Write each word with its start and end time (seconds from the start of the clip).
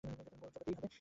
মূল্য 0.03 0.19
চোকাতেই 0.31 0.73
হবে! 0.73 0.87